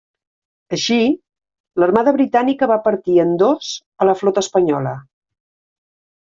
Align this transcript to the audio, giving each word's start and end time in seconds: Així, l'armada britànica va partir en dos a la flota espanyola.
Així, 0.77 0.95
l'armada 1.83 2.13
britànica 2.15 2.69
va 2.71 2.79
partir 2.87 3.19
en 3.25 3.35
dos 3.43 3.69
a 4.03 4.09
la 4.11 4.17
flota 4.23 4.45
espanyola. 4.47 4.97